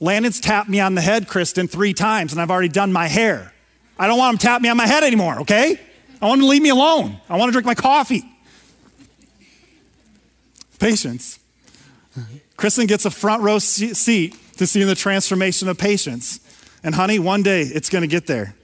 [0.01, 3.53] Landon's tapped me on the head, Kristen, three times, and I've already done my hair.
[3.99, 5.81] I don't want him to tap me on my head anymore, okay?
[6.25, 7.19] I want him to leave me alone.
[7.29, 8.25] I want to drink my coffee.
[10.79, 11.39] Patience.
[12.57, 16.41] Kristen gets a front row seat to see the transformation of patience.
[16.83, 18.55] And honey, one day it's going to get there.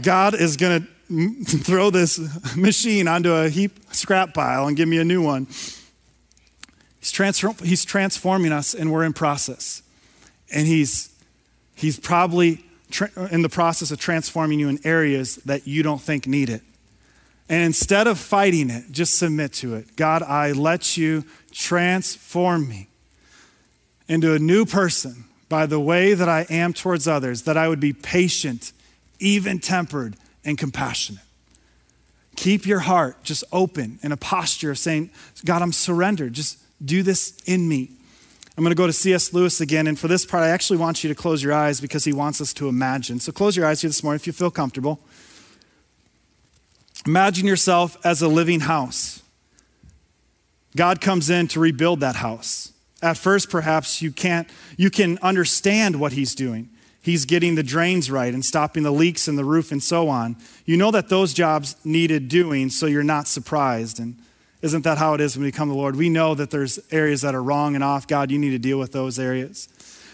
[0.00, 2.20] God is going to throw this
[2.54, 5.48] machine onto a heap scrap pile and give me a new one.
[7.00, 9.82] He's, transform, he's transforming us, and we're in process.
[10.52, 11.12] And he's,
[11.74, 12.64] he's probably
[13.30, 16.62] in the process of transforming you in areas that you don't think need it.
[17.48, 19.96] And instead of fighting it, just submit to it.
[19.96, 22.88] God, I let you transform me
[24.08, 27.80] into a new person by the way that I am towards others, that I would
[27.80, 28.72] be patient
[29.18, 31.22] even tempered and compassionate.
[32.36, 35.10] Keep your heart just open in a posture of saying,
[35.44, 36.32] God, I'm surrendered.
[36.32, 37.90] Just do this in me.
[38.56, 39.32] I'm going to go to C.S.
[39.32, 39.86] Lewis again.
[39.86, 42.40] And for this part, I actually want you to close your eyes because he wants
[42.40, 43.18] us to imagine.
[43.18, 45.00] So close your eyes here this morning if you feel comfortable.
[47.06, 49.22] Imagine yourself as a living house.
[50.76, 52.72] God comes in to rebuild that house.
[53.02, 56.70] At first, perhaps you can't, you can understand what he's doing
[57.04, 60.36] he's getting the drains right and stopping the leaks in the roof and so on.
[60.64, 64.00] You know that those jobs needed doing, so you're not surprised.
[64.00, 64.16] And
[64.64, 65.94] isn't that how it is when we come to the Lord?
[65.94, 68.08] We know that there's areas that are wrong and off.
[68.08, 69.68] God, you need to deal with those areas.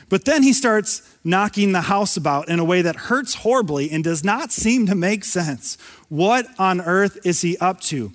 [0.09, 4.03] But then he starts knocking the house about in a way that hurts horribly and
[4.03, 5.79] does not seem to make sense.
[6.09, 8.11] What on earth is he up to?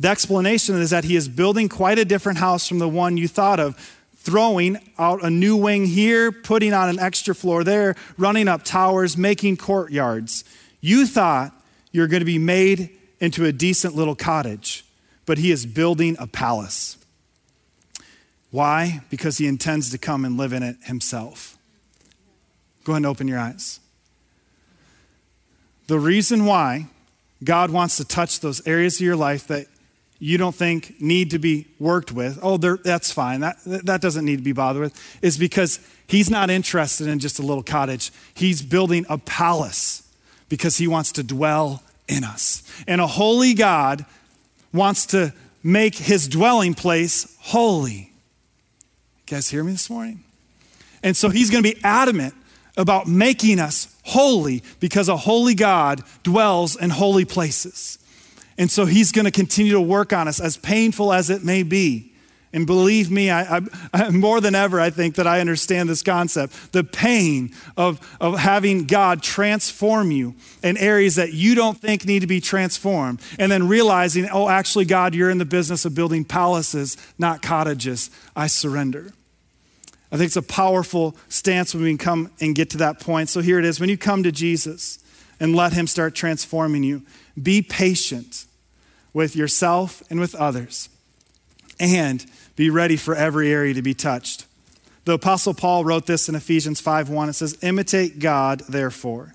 [0.00, 3.28] The explanation is that he is building quite a different house from the one you
[3.28, 3.76] thought of
[4.16, 9.16] throwing out a new wing here, putting on an extra floor there, running up towers,
[9.16, 10.42] making courtyards.
[10.80, 11.52] You thought
[11.92, 14.84] you're going to be made into a decent little cottage,
[15.26, 16.96] but he is building a palace.
[18.50, 19.00] Why?
[19.10, 21.58] Because he intends to come and live in it himself.
[22.84, 23.80] Go ahead and open your eyes.
[25.88, 26.86] The reason why
[27.44, 29.66] God wants to touch those areas of your life that
[30.18, 34.36] you don't think need to be worked with, oh, that's fine, that, that doesn't need
[34.36, 38.10] to be bothered with, is because he's not interested in just a little cottage.
[38.34, 40.02] He's building a palace
[40.48, 42.62] because he wants to dwell in us.
[42.86, 44.06] And a holy God
[44.76, 48.12] wants to make his dwelling place holy.
[49.18, 50.22] You guys hear me this morning?
[51.02, 52.34] And so he's going to be adamant
[52.76, 57.98] about making us holy because a holy God dwells in holy places.
[58.58, 61.62] And so he's going to continue to work on us, as painful as it may
[61.62, 62.12] be.
[62.56, 63.60] And believe me, I, I,
[63.92, 68.38] I, more than ever, I think that I understand this concept the pain of, of
[68.38, 73.52] having God transform you in areas that you don't think need to be transformed, and
[73.52, 78.08] then realizing, oh, actually, God, you're in the business of building palaces, not cottages.
[78.34, 79.12] I surrender.
[80.10, 83.28] I think it's a powerful stance when we can come and get to that point.
[83.28, 84.98] So here it is when you come to Jesus
[85.38, 87.02] and let Him start transforming you,
[87.40, 88.46] be patient
[89.12, 90.88] with yourself and with others,
[91.78, 92.24] and
[92.56, 94.46] be ready for every area to be touched.
[95.04, 97.28] The Apostle Paul wrote this in Ephesians 5 1.
[97.28, 99.34] It says, Imitate God, therefore,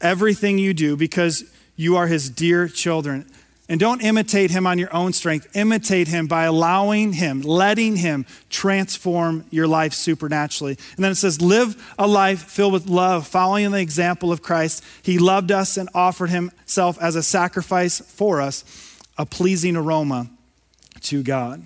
[0.00, 3.30] everything you do, because you are his dear children.
[3.66, 5.56] And don't imitate him on your own strength.
[5.56, 10.76] Imitate him by allowing him, letting him transform your life supernaturally.
[10.96, 14.84] And then it says, live a life filled with love, following the example of Christ.
[15.02, 18.64] He loved us and offered himself as a sacrifice for us,
[19.16, 20.28] a pleasing aroma
[21.04, 21.64] to God.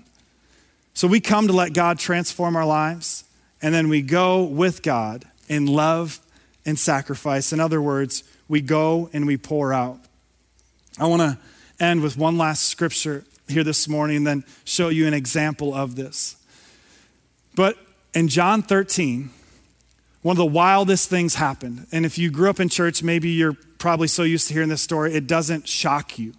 [0.95, 3.25] So we come to let God transform our lives,
[3.63, 6.21] and then we go with God in love
[6.67, 7.53] and sacrifice.
[7.53, 9.99] In other words, we go and we pour out.
[10.99, 11.39] I want to
[11.83, 15.97] end with one last scripture here this morning and then show you an example of
[15.97, 16.37] this.
[17.55, 17.77] But
[18.15, 19.31] in John 13,
[20.23, 21.87] one of the wildest things happened.
[21.93, 24.83] And if you grew up in church, maybe you're probably so used to hearing this
[24.83, 26.35] story, it doesn't shock you.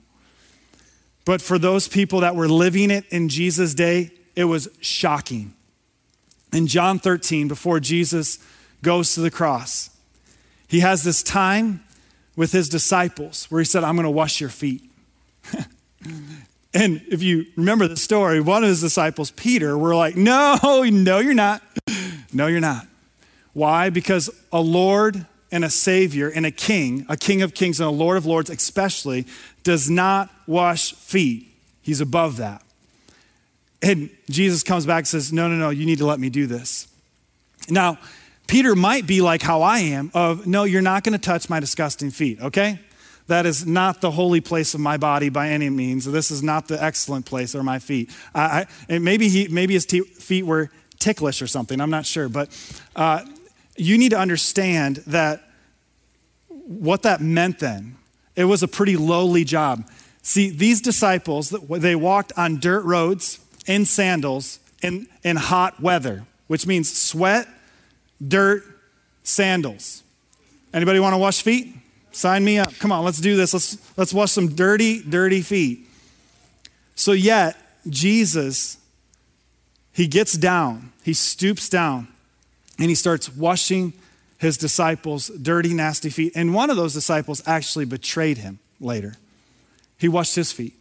[1.30, 5.54] But for those people that were living it in Jesus' day, it was shocking.
[6.52, 8.40] In John 13, before Jesus
[8.82, 9.92] goes to the cross,
[10.68, 11.84] he has this time
[12.36, 14.90] with his disciples where he said, I'm going to wash your feet.
[16.74, 20.58] and if you remember the story, one of his disciples, Peter, were like, No,
[20.90, 21.62] no, you're not.
[22.34, 22.88] No, you're not.
[23.54, 23.92] Why?
[23.92, 27.92] Because a Lord and a Savior and a King, a King of Kings and a
[27.92, 29.26] Lord of Lords especially,
[29.64, 31.48] does not wash feet.
[31.82, 32.64] He's above that.
[33.82, 36.48] And Jesus comes back and says, No, no, no, you need to let me do
[36.48, 36.88] this.
[37.70, 37.98] Now,
[38.48, 41.60] Peter might be like how I am of, No, you're not going to touch my
[41.60, 42.80] disgusting feet, okay?
[43.28, 46.04] That is not the holy place of my body by any means.
[46.04, 48.10] This is not the excellent place or my feet.
[48.34, 51.80] I, I, maybe, he, maybe his t- feet were ticklish or something.
[51.80, 52.28] I'm not sure.
[52.28, 52.50] But
[52.96, 53.24] uh,
[53.80, 55.44] you need to understand that
[56.48, 57.96] what that meant then,
[58.36, 59.90] it was a pretty lowly job.
[60.22, 66.66] See, these disciples, they walked on dirt roads in sandals in, in hot weather, which
[66.66, 67.48] means sweat,
[68.26, 68.64] dirt,
[69.24, 70.04] sandals.
[70.74, 71.76] Anybody want to wash feet?
[72.12, 72.74] Sign me up.
[72.80, 73.54] Come on, let's do this.
[73.54, 75.88] Let's, let's wash some dirty, dirty feet.
[76.96, 77.56] So, yet,
[77.88, 78.78] Jesus,
[79.94, 82.08] he gets down, he stoops down,
[82.80, 83.94] and he starts washing
[84.38, 86.32] his disciples' dirty, nasty feet.
[86.34, 89.18] And one of those disciples actually betrayed him later.
[89.98, 90.74] He washed his feet,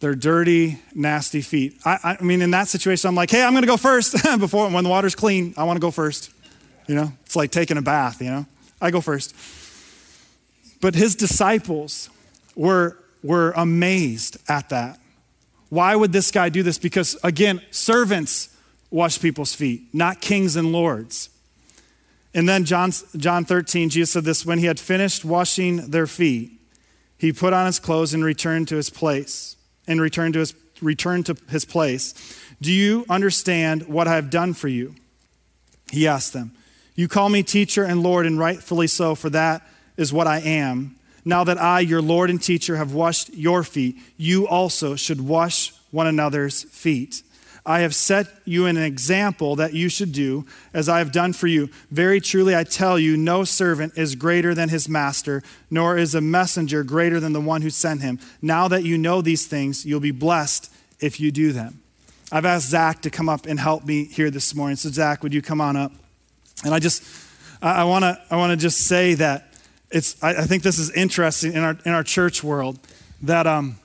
[0.00, 1.78] their dirty, nasty feet.
[1.84, 4.68] I, I mean, in that situation, I'm like, hey, I'm going to go first before
[4.70, 5.52] when the water's clean.
[5.58, 6.30] I want to go first.
[6.86, 8.46] You know, it's like taking a bath, you know,
[8.80, 9.34] I go first.
[10.80, 12.08] But his disciples
[12.54, 14.98] were, were amazed at that.
[15.68, 16.78] Why would this guy do this?
[16.78, 18.55] Because, again, servants
[18.90, 21.30] wash people's feet, not kings and lords.
[22.34, 26.52] And then John, John 13, Jesus said this when he had finished washing their feet,
[27.18, 31.26] he put on his clothes and returned to his place, and returned to his, returned
[31.26, 32.14] to his place.
[32.60, 34.94] Do you understand what I have done for you?
[35.90, 36.52] He asked them.
[36.94, 40.96] You call me teacher and Lord, and rightfully so, for that is what I am.
[41.24, 45.72] Now that I, your Lord and teacher, have washed your feet, you also should wash
[45.90, 47.22] one another's feet.
[47.68, 51.48] I have set you an example that you should do as I have done for
[51.48, 51.68] you.
[51.90, 56.20] Very truly, I tell you, no servant is greater than his master, nor is a
[56.20, 58.20] messenger greater than the one who sent him.
[58.40, 61.82] Now that you know these things, you'll be blessed if you do them.
[62.30, 64.76] I've asked Zach to come up and help me here this morning.
[64.76, 65.92] So, Zach, would you come on up?
[66.64, 67.02] And I just,
[67.60, 69.54] I want to, I want to just say that
[69.90, 72.78] it's, I, I, think this is interesting in our, in our church world
[73.22, 73.76] that um,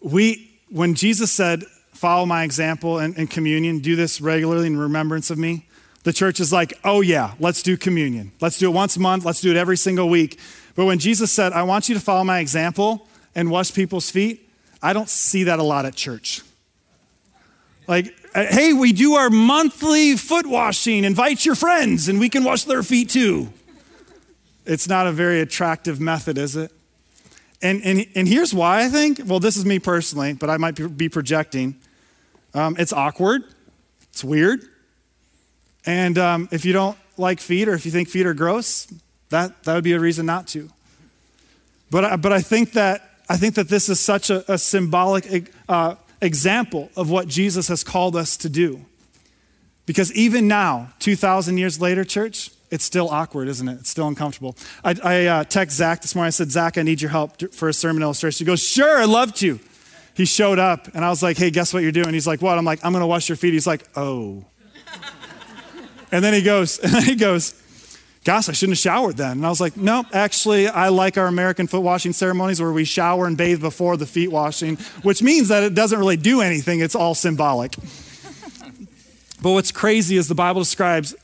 [0.00, 1.64] we, when Jesus said,
[2.00, 5.66] follow my example in, in communion, do this regularly in remembrance of me,
[6.02, 8.32] the church is like, oh yeah, let's do communion.
[8.40, 9.26] Let's do it once a month.
[9.26, 10.40] Let's do it every single week.
[10.74, 14.48] But when Jesus said, I want you to follow my example and wash people's feet,
[14.82, 16.40] I don't see that a lot at church.
[17.86, 21.04] Like, uh, hey, we do our monthly foot washing.
[21.04, 23.52] Invite your friends and we can wash their feet too.
[24.64, 26.72] It's not a very attractive method, is it?
[27.60, 29.20] And, and, and here's why I think.
[29.26, 31.76] Well, this is me personally, but I might be projecting.
[32.54, 33.44] Um, it's awkward,
[34.10, 34.62] it's weird.
[35.86, 38.92] And um, if you don't like feet or if you think feet are gross,
[39.30, 40.68] that, that would be a reason not to.
[41.90, 45.94] But, but I, think that, I think that this is such a, a symbolic uh,
[46.20, 48.84] example of what Jesus has called us to do.
[49.86, 53.80] Because even now, 2,000 years later, church, it's still awkward, isn't it?
[53.80, 54.56] It's still uncomfortable.
[54.84, 56.28] I, I uh, text Zach this morning.
[56.28, 58.44] I said, Zach, I need your help for a sermon illustration.
[58.44, 59.58] He goes, Sure, I'd love to.
[60.20, 62.12] He showed up, and I was like, Hey, guess what you're doing?
[62.12, 62.58] He's like, What?
[62.58, 63.54] I'm like, I'm going to wash your feet.
[63.54, 64.44] He's like, Oh.
[66.12, 67.54] and then he goes, and then he goes,
[68.22, 69.38] Gosh, I shouldn't have showered then.
[69.38, 72.84] And I was like, Nope, actually, I like our American foot washing ceremonies where we
[72.84, 76.80] shower and bathe before the feet washing, which means that it doesn't really do anything,
[76.80, 77.74] it's all symbolic.
[79.42, 81.14] But what's crazy is the Bible describes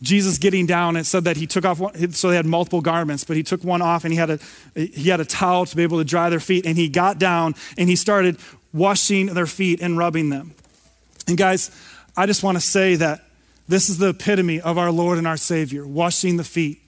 [0.00, 3.24] Jesus getting down, it said that he took off one, so they had multiple garments,
[3.24, 4.38] but he took one off and he had, a,
[4.76, 6.66] he had a towel to be able to dry their feet.
[6.66, 8.36] And he got down and he started
[8.72, 10.54] washing their feet and rubbing them.
[11.26, 11.70] And guys,
[12.16, 13.24] I just want to say that
[13.66, 16.80] this is the epitome of our Lord and our Savior, washing the feet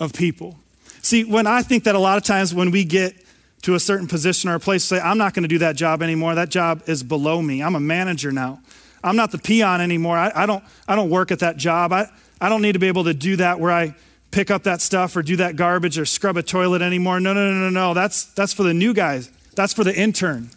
[0.00, 0.58] of people.
[1.00, 3.14] See, when I think that a lot of times when we get
[3.62, 6.02] to a certain position or a place, say, I'm not going to do that job
[6.02, 7.62] anymore, that job is below me.
[7.62, 8.60] I'm a manager now.
[9.04, 10.16] I'm not the peon anymore.
[10.16, 11.92] I, I, don't, I don't work at that job.
[11.92, 12.08] I,
[12.42, 13.94] I don't need to be able to do that where I
[14.32, 17.20] pick up that stuff or do that garbage or scrub a toilet anymore.
[17.20, 17.94] No, no, no, no, no.
[17.94, 19.30] That's, that's for the new guys.
[19.54, 20.50] That's for the intern.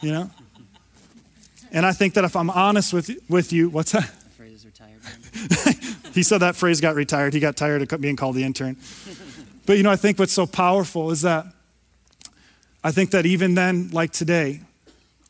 [0.00, 0.30] You know?
[1.70, 4.10] And I think that if I'm honest with, with you, what's that?
[4.12, 6.14] The phrase is retired.
[6.14, 7.32] he said that phrase got retired.
[7.32, 8.76] He got tired of being called the intern.
[9.66, 11.46] But you know, I think what's so powerful is that
[12.82, 14.62] I think that even then, like today,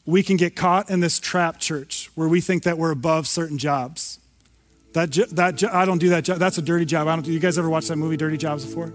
[0.07, 3.59] we can get caught in this trap, church, where we think that we're above certain
[3.59, 4.19] jobs.
[4.93, 6.39] That, that I don't do that job.
[6.39, 7.09] That's a dirty job.
[7.09, 7.25] I don't.
[7.25, 8.93] Do you guys ever watch that movie, Dirty Jobs, before?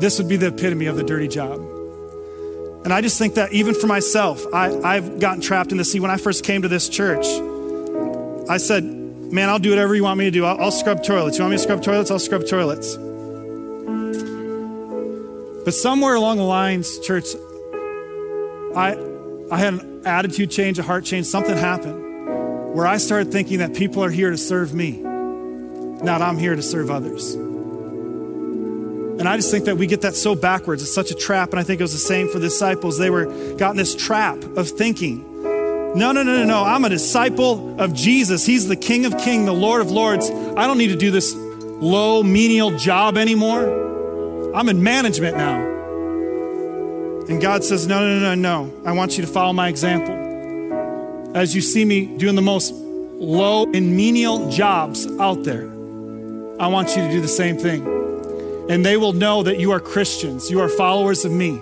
[0.00, 1.60] This would be the epitome of the dirty job.
[2.84, 5.92] And I just think that even for myself, I, I've gotten trapped in this.
[5.92, 7.24] See, when I first came to this church,
[8.50, 10.44] I said, man, I'll do whatever you want me to do.
[10.44, 11.38] I'll, I'll scrub toilets.
[11.38, 12.10] You want me to scrub toilets?
[12.10, 12.96] I'll scrub toilets.
[15.64, 17.28] But somewhere along the lines, church,
[18.74, 18.98] I,
[19.50, 21.26] I had an attitude change, a heart change.
[21.26, 22.01] Something happened
[22.74, 26.62] where I started thinking that people are here to serve me, not I'm here to
[26.62, 27.34] serve others.
[29.22, 30.82] And I just think that we get that so backwards.
[30.82, 31.50] It's such a trap.
[31.50, 32.98] And I think it was the same for the disciples.
[32.98, 35.22] They were got in this trap of thinking,
[35.94, 36.64] no, no, no, no, no.
[36.64, 38.46] I'm a disciple of Jesus.
[38.46, 40.30] He's the King of Kings, the Lord of Lords.
[40.30, 44.54] I don't need to do this low, menial job anymore.
[44.54, 45.60] I'm in management now.
[47.28, 48.82] And God says, no, no, no, no, no.
[48.86, 50.21] I want you to follow my example.
[51.34, 55.68] As you see me doing the most low and menial jobs out there,
[56.60, 58.02] I want you to do the same thing
[58.68, 61.60] and they will know that you are Christians, you are followers of me,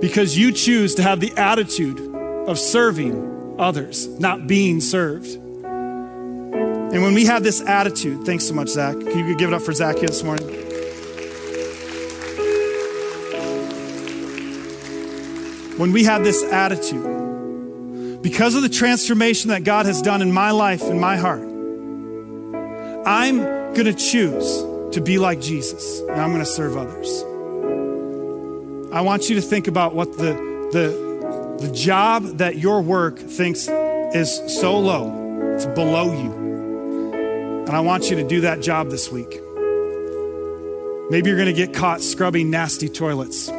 [0.00, 2.00] because you choose to have the attitude
[2.46, 5.26] of serving others, not being served.
[5.26, 8.98] And when we have this attitude, thanks so much, Zach.
[8.98, 10.48] Can you give it up for Zach here this morning?
[15.78, 17.19] When we have this attitude,
[18.22, 21.48] because of the transformation that God has done in my life in my heart,
[23.06, 23.38] I'm
[23.74, 24.62] going to choose
[24.94, 27.22] to be like Jesus, and I'm going to serve others.
[28.92, 30.34] I want you to think about what the,
[30.72, 36.32] the, the job that your work thinks is so low, it's below you.
[37.66, 39.40] And I want you to do that job this week.
[41.10, 43.48] Maybe you're going to get caught scrubbing nasty toilets.
[43.48, 43.52] I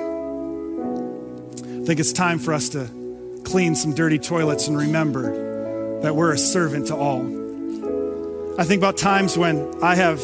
[1.85, 3.00] think it's time for us to
[3.43, 7.21] clean some dirty toilets and remember that we're a servant to all.
[8.59, 10.19] I think about times when I have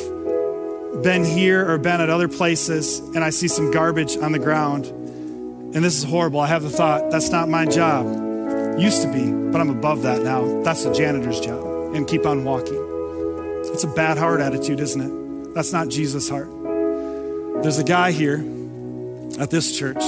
[1.03, 4.85] been here or been at other places and I see some garbage on the ground,
[4.85, 6.39] and this is horrible.
[6.39, 8.05] I have the thought, that's not my job.
[8.79, 10.61] Used to be, but I'm above that now.
[10.63, 12.83] That's the janitor's job, and keep on walking.
[13.73, 15.53] It's a bad heart attitude, isn't it?
[15.53, 16.49] That's not Jesus' heart.
[17.63, 18.37] There's a guy here
[19.39, 20.03] at this church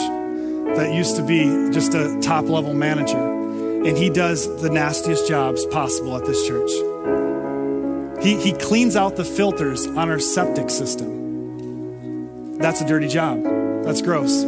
[0.76, 5.65] that used to be just a top level manager, and he does the nastiest jobs
[5.67, 6.72] possible at this church.
[8.24, 12.57] He, he cleans out the filters on our septic system.
[12.57, 13.43] That's a dirty job.
[13.86, 14.43] That's gross.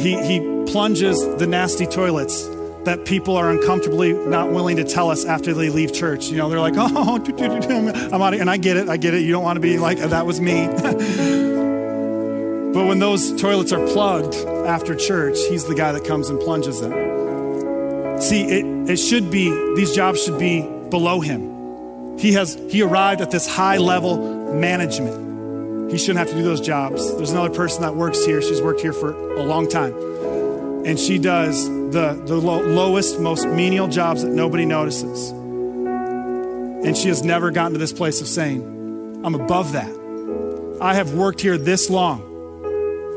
[0.00, 0.40] He, he
[0.70, 2.48] plunges the nasty toilets
[2.84, 6.28] that people are uncomfortably not willing to tell us after they leave church.
[6.28, 8.32] You know, they're like, oh, I'm out.
[8.32, 8.88] Of, and I get it.
[8.88, 9.22] I get it.
[9.22, 10.66] You don't want to be like, that was me.
[12.74, 16.80] but when those toilets are plugged after church, he's the guy that comes and plunges
[16.80, 16.92] them.
[18.20, 22.18] See, it, it should be, these jobs should be below him.
[22.18, 25.92] He has he arrived at this high level management.
[25.92, 27.14] He shouldn't have to do those jobs.
[27.16, 28.42] There's another person that works here.
[28.42, 29.94] She's worked here for a long time.
[30.84, 35.30] And she does the, the low, lowest, most menial jobs that nobody notices.
[35.30, 40.78] And she has never gotten to this place of saying, I'm above that.
[40.80, 42.27] I have worked here this long.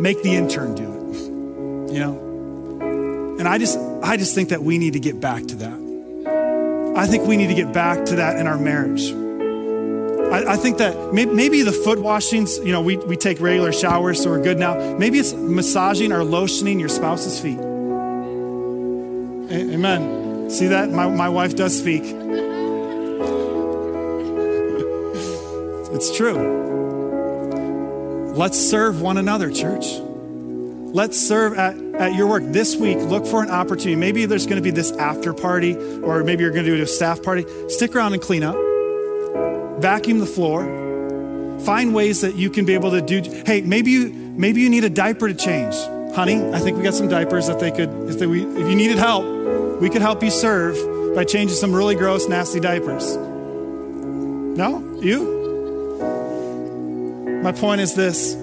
[0.01, 1.93] Make the intern do it.
[1.93, 3.37] You know?
[3.39, 6.93] And I just I just think that we need to get back to that.
[6.97, 9.11] I think we need to get back to that in our marriage.
[10.31, 13.71] I, I think that maybe, maybe, the foot washings, you know, we, we take regular
[13.71, 14.97] showers, so we're good now.
[14.97, 17.59] Maybe it's massaging or lotioning your spouse's feet.
[19.51, 20.49] A- amen.
[20.49, 20.89] See that?
[20.89, 22.03] My, my wife does speak.
[25.93, 26.70] it's true.
[28.41, 29.85] Let's serve one another, church.
[29.99, 32.97] Let's serve at, at your work this week.
[32.97, 33.95] Look for an opportunity.
[33.95, 36.87] Maybe there's going to be this after party, or maybe you're going to do a
[36.87, 37.45] staff party.
[37.69, 38.55] Stick around and clean up,
[39.79, 40.63] vacuum the floor,
[41.59, 43.21] find ways that you can be able to do.
[43.45, 45.75] Hey, maybe you maybe you need a diaper to change,
[46.15, 46.43] honey.
[46.51, 47.91] I think we got some diapers that they could.
[48.09, 49.23] If, they, we, if you needed help,
[49.79, 53.15] we could help you serve by changing some really gross, nasty diapers.
[53.17, 55.40] No, you.
[57.41, 58.35] My point is this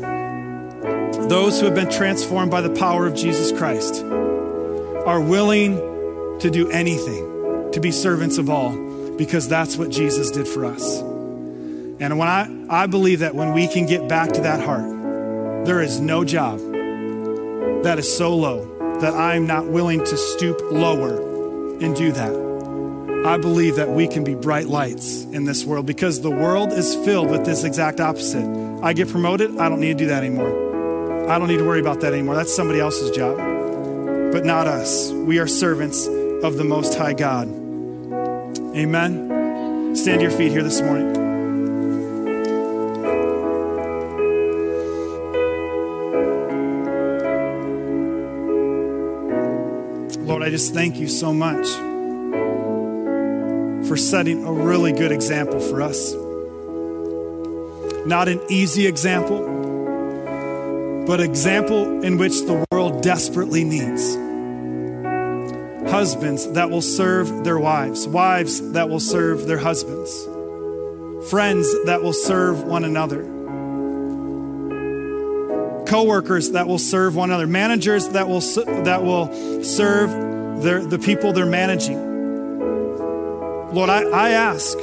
[1.29, 5.77] those who have been transformed by the power of Jesus Christ are willing
[6.41, 8.77] to do anything to be servants of all
[9.17, 11.01] because that's what Jesus did for us.
[11.01, 15.81] And when I, I believe that when we can get back to that heart, there
[15.81, 16.59] is no job
[17.83, 21.19] that is so low that I'm not willing to stoop lower
[21.81, 22.48] and do that.
[23.29, 26.95] I believe that we can be bright lights in this world because the world is
[27.05, 28.43] filled with this exact opposite.
[28.83, 31.29] I get promoted, I don't need to do that anymore.
[31.29, 32.37] I don't need to worry about that anymore.
[32.37, 33.37] That's somebody else's job,
[34.33, 35.11] but not us.
[35.11, 37.49] We are servants of the Most High God.
[38.75, 39.95] Amen.
[39.95, 41.13] Stand to your feet here this morning.
[50.27, 51.67] Lord, I just thank you so much
[53.89, 56.13] for setting a really good example for us.
[58.07, 59.41] Not an easy example,
[61.07, 64.15] but example in which the world desperately needs.
[65.91, 70.11] Husbands that will serve their wives, wives that will serve their husbands,
[71.31, 73.23] friends that will serve one another,
[75.87, 79.33] coworkers that will serve one another, managers that will that will
[79.65, 82.08] serve their, the people they're managing
[83.73, 84.77] Lord, I, I ask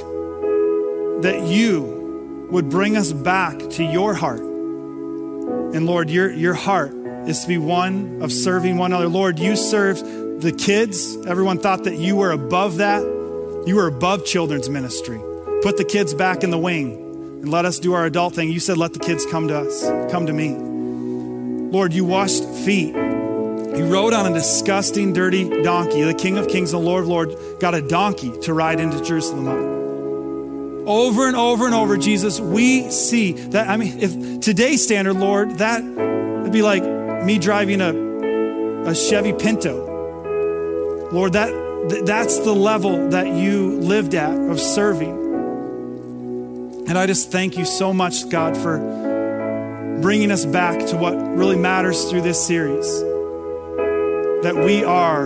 [1.23, 4.41] that you would bring us back to your heart.
[4.41, 6.93] And Lord, your, your heart
[7.27, 9.07] is to be one of serving one another.
[9.07, 10.05] Lord, you served
[10.41, 11.17] the kids.
[11.25, 13.01] Everyone thought that you were above that.
[13.65, 15.19] You were above children's ministry.
[15.63, 16.93] Put the kids back in the wing
[17.41, 18.51] and let us do our adult thing.
[18.51, 20.55] You said, let the kids come to us, come to me.
[21.71, 22.95] Lord, you washed feet.
[23.75, 26.03] He rode on a disgusting, dirty donkey.
[26.03, 29.49] The King of Kings and Lord of Lords got a donkey to ride into Jerusalem
[29.49, 30.85] on.
[30.87, 33.67] Over and over and over, Jesus, we see that.
[33.67, 36.83] I mean, if today's standard, Lord, that would be like
[37.25, 41.09] me driving a, a Chevy Pinto.
[41.11, 41.51] Lord, that,
[42.05, 45.23] that's the level that you lived at of serving.
[46.87, 48.77] And I just thank you so much, God, for
[50.01, 53.03] bringing us back to what really matters through this series
[54.45, 55.25] that we are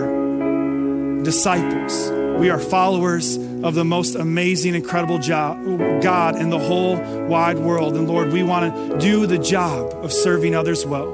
[1.22, 2.10] disciples.
[2.40, 5.62] We are followers of the most amazing, incredible job,
[6.02, 6.96] God in the whole
[7.26, 7.96] wide world.
[7.96, 11.12] And Lord, we want to do the job of serving others well.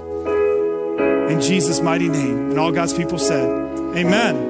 [1.29, 2.51] In Jesus' mighty name.
[2.51, 3.49] And all God's people said,
[3.97, 4.46] Amen.